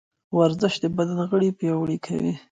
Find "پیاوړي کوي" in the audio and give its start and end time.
1.59-2.33